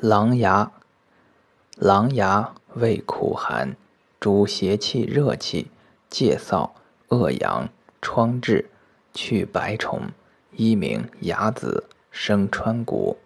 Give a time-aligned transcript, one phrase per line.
[0.00, 0.72] 狼牙，
[1.76, 3.76] 狼牙味苦寒，
[4.18, 5.70] 主邪气热气，
[6.10, 6.70] 介燥
[7.08, 7.68] 恶阳，
[8.02, 8.66] 疮痔，
[9.14, 10.10] 去白虫，
[10.50, 13.16] 一名牙子，生川谷。